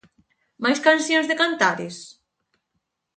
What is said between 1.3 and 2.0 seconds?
Cantares?